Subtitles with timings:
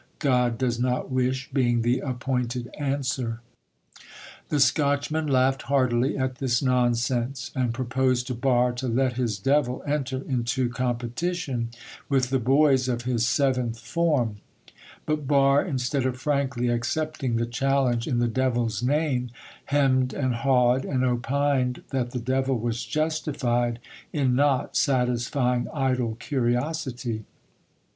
[0.17, 3.41] "God does not wish," being the appointed answer.
[4.49, 9.83] The Scotchman laughed heartily at this nonsense, and proposed to Barre to let his devil
[9.85, 11.69] enter into competition
[12.09, 14.37] with the boys of his seventh form;
[15.05, 19.29] but Barre, instead of frankly accepting the challenge in the devil's name,
[19.65, 23.77] hemmed and hawed, and opined that the devil was justified
[24.11, 27.23] in not satisfying idle curiosity.